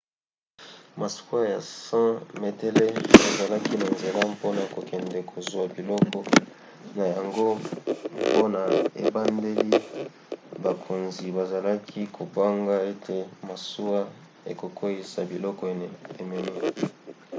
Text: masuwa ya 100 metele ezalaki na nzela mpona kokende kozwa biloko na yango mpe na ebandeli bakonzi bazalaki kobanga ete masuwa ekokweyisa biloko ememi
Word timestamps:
masuwa 0.99 1.39
ya 1.53 1.59
100 1.59 2.19
metele 2.43 2.83
ezalaki 3.29 3.73
na 3.81 3.87
nzela 3.93 4.21
mpona 4.33 4.61
kokende 4.75 5.19
kozwa 5.31 5.63
biloko 5.75 6.17
na 6.97 7.05
yango 7.15 7.45
mpe 7.61 7.93
na 8.55 8.61
ebandeli 9.07 9.77
bakonzi 10.63 11.25
bazalaki 11.37 12.01
kobanga 12.17 12.75
ete 12.91 13.17
masuwa 13.49 13.99
ekokweyisa 14.51 15.19
biloko 15.31 15.63
ememi 16.21 16.61